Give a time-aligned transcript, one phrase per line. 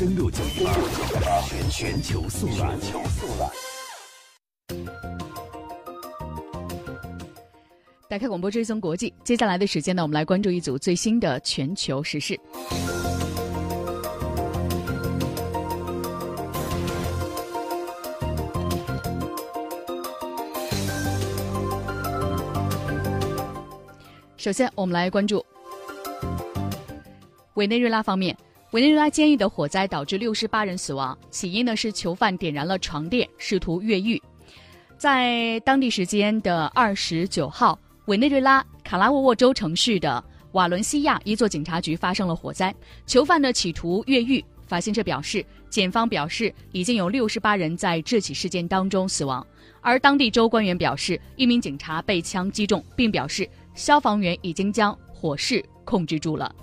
[0.00, 0.72] 登录九一八，
[1.42, 2.74] 全全球速览。
[8.08, 12.40] 打开广播追踪国际，接下来的时间呢，我们来关注一组最新的全球时事。
[24.38, 25.44] 首先，我们来关注
[27.52, 28.34] 委内瑞拉方面。
[28.72, 34.22] 委内瑞拉监狱的火灾导致六十八人死亡，起因呢是囚犯点燃了床垫，试图越狱。
[34.96, 40.22] 在当地时间的二十九号，委内瑞拉卡拉沃沃州城市的
[40.52, 42.72] 瓦伦西亚一座警察局发生了火灾，
[43.06, 44.44] 囚犯呢企图越狱。
[44.68, 49.44] 法新社表示，检方表示已经有六十八人在这起事件当中死亡，
[49.80, 53.48] 而当地州官员表示，一名警察被枪击中，并表示。
[53.72, 56.54] 消防员已经将火势控制住了。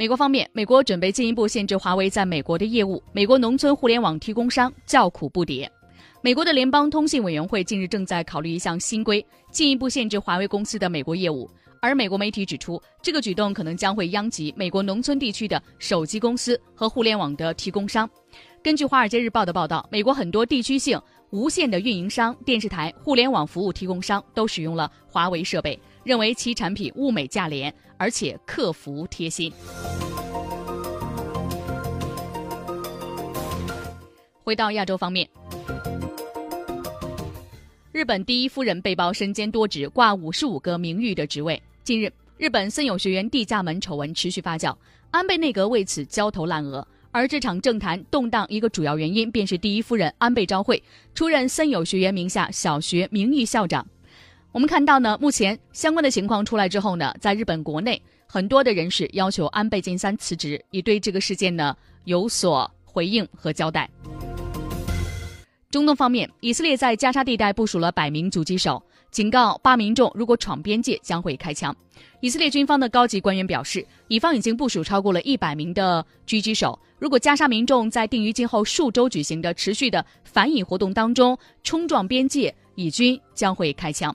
[0.00, 3.02] 美国方面，美国准备进一步限制华为在美国的业务。
[3.10, 5.68] 美国农村互联网提供商叫苦不迭。
[6.22, 11.50] 美国的联邦通信委员会近日正在考虑一项新规，进一步限制华为公司的美国业务。
[11.82, 18.08] 而美国媒体指出，这个举动可能将会殃及美国农村地区的手机公司和互联网的提供商。
[18.62, 20.96] 根据《华尔街日报》的报道，美国很多地区性。
[21.30, 25.78] 无线的运营商、电视台、互联网服务提供商都使用了华为设备，
[26.08, 29.52] 认为其产品物美价廉，而且客服贴心。
[34.42, 35.28] 回到亚洲方面，
[37.92, 41.62] 日本第一夫人被曝身兼多职，挂五十五个名誉的职位。
[41.84, 44.74] 近日，日本森友学园地价门丑闻持续发酵，
[45.10, 46.88] 安倍内阁为此焦头烂额。
[47.10, 50.82] 而这场政坛动荡一个主要原因，便是第一夫人安倍昭惠
[51.14, 53.86] 出任森友学园名下小学名誉校长。
[54.50, 63.88] 我们看到呢，目前相关的情况出来之后呢，在日本国内很多的人士要求安倍晋三辞职，以对这个事件呢有所回应和交代。
[65.70, 71.76] 中东方面，以色列在加沙地带部署了百名狙击手，警告巴民众如果闯边界将会开枪。
[72.20, 76.76] 以色列军方的高级官员表示，以方已经部署超过了一百名的狙击手。
[76.98, 84.14] 如果加沙民众在定于今后数周举行的持续的反以活动当中冲撞边界，以军将会开枪。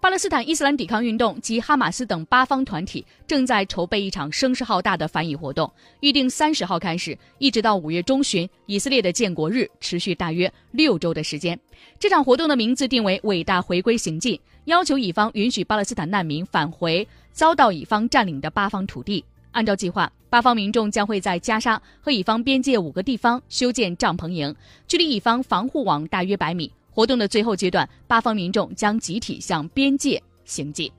[0.00, 11.58] 巴勒斯坦伊斯兰抵抗运动及哈马斯等八方团体正在筹备一场声势浩大的反以活动，预定三十号开始，一直到五月中旬，以色列的建国日，持续大约六周的时间。
[11.98, 19.24] 这场活动的名字定为“伟大回归行进”，要求以方允许巴勒斯坦难民返回遭到以方占领的八方土地。
[19.50, 24.54] 按照计划，八方民众将会在加沙和以方边界五个地方修建帐篷营，
[24.86, 26.72] 距离以方防护网大约百米。
[26.98, 30.90] 活动的最后阶段，八方民众将集体向边界行进。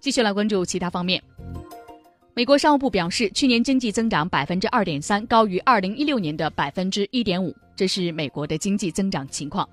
[0.00, 1.22] 继续来关注其他方面。
[2.34, 9.68] 美国商务部表示，去年经济增长百分之二点三，高于二零一六年的百分之一点五，这是美国的经济增长情况。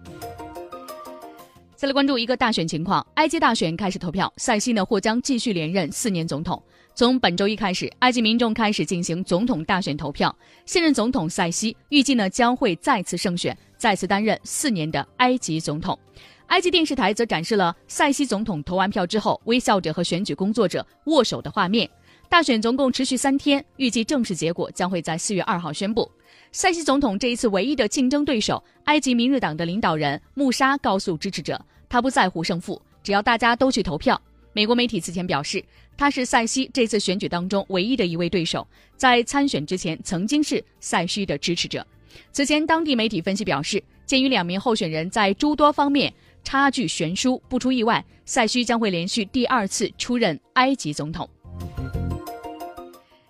[1.75, 6.61] 再来关注一个大选情况，埃及大选开始投票，塞西呢或将继续连任四年总统。
[6.93, 10.33] 从本周一开始，埃及民众开始进行总统大选投票，
[10.65, 15.99] 现任总统塞西预计呢将会再次胜选，再次担任四年的埃及总统。
[16.47, 21.89] 埃及电视台则展示了塞西总统投完票之后微笑着和选举工作者握手的画面。
[22.27, 26.09] 大选总共持续三天，预计正式结果将会在四月二号宣布。
[26.51, 34.19] 塞西总统这一次唯一的竞争对手埃及明日党的领导人穆沙告诉支持者，他不在乎胜负，只要大家都去投票。
[34.53, 35.63] 美国媒体此前表示，
[35.97, 38.65] 他是塞西这次选举当中唯一的一位对手，
[38.97, 41.85] 在参选之前曾经是塞西的支持者。
[42.31, 51.29] 此前，当地媒体分析表示，鉴于两名候选人在诸多方面差距悬殊，不出意外，塞西将会连续第二次出任埃及总统。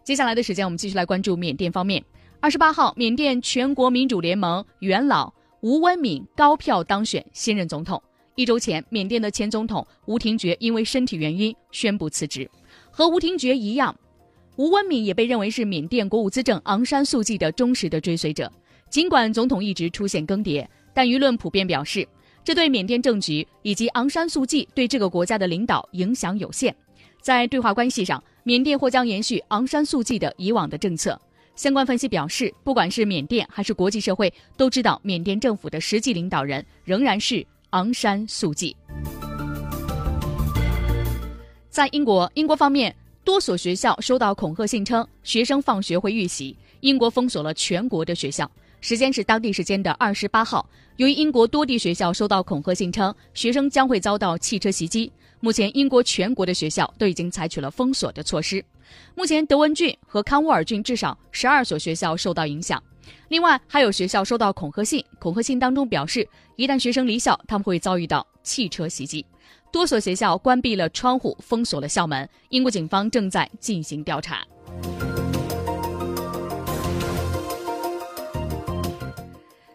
[0.06, 2.06] 接下来的时间，我们继续来关注缅甸方面。
[2.40, 8.00] 二十八号，缅甸全国民主联盟元老吴温敏高票当选新任总统。
[8.36, 12.48] 一周前，缅甸的前总统吴廷觉因为身体原因宣布辞职。
[12.92, 13.98] 和吴廷觉一样，
[14.58, 18.52] 吴温敏也被认为是缅甸国务资政昂山素季的忠实的追随者。
[18.92, 20.64] 尽管总统一直出现更迭，
[20.94, 22.08] 但舆论普遍表示，
[22.44, 26.76] 这对缅甸政局以及昂山素季对这个国家的领导影响有限。
[27.26, 31.20] 在对华关系上，缅甸或将延续昂山素季的以往的政策。
[31.56, 38.78] 相关分析表示，不管是缅甸还是国际社会，都知道缅甸政府的实际领导人仍然是昂山素季。
[41.68, 48.48] 在英国，英国方面多所学校收到恐吓信，称学生放学会遇袭，英国封锁了全国的学校，
[48.82, 50.70] 时间是当地时间的二十八号。
[50.98, 55.12] 由于英国多地学校收到恐吓信，称学生将会遭到汽车袭击，
[55.46, 58.66] 目前英国全国的学校都已经采取了封锁的措施。
[59.14, 62.82] 目前德文郡和康沃尔郡至少十二所学校受到影响，
[63.28, 69.24] 另外还有学校收到恐吓信，恐吓信当中表示，一旦学生离校，他们会遭遇到汽车袭击。
[69.72, 72.28] 多所学校关闭了窗户，封锁了校门。
[72.50, 74.44] 英国警方正在进行调查。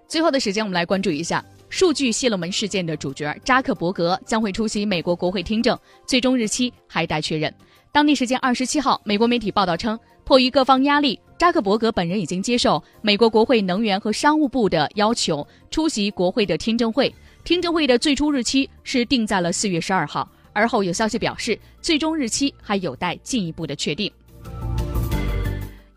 [0.08, 7.52] 最后的时间，我们来关注一下数据泄露门事件的主角扎克伯格将会出席美国国会听证，最终日期还待确认。
[7.92, 17.12] 当地时间二十七号，美国媒体报道称，迫于各方压力，扎克伯格本人已经接受美国国会能源和商务部的要求，出席国会的听证会。
[17.44, 24.12] 听证会的最初日期是定在了四月十二号，而后有消息表示，最终日期还有待进一步的确定。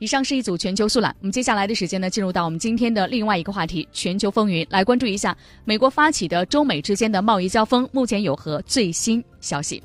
[0.03, 5.33] 以上是一组全球速览，我们接下来的时间呢，进入到我们今天的另外一个话题——全球风云，来关注一下
[5.63, 9.81] 美国发起的中美之间的贸易交锋，目前有何最新消息？